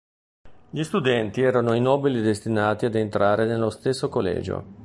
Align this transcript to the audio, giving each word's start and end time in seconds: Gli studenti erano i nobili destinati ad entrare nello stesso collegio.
Gli 0.71 0.81
studenti 0.81 1.43
erano 1.43 1.73
i 1.75 1.79
nobili 1.79 2.21
destinati 2.21 2.87
ad 2.87 2.95
entrare 2.95 3.45
nello 3.45 3.69
stesso 3.69 4.09
collegio. 4.09 4.79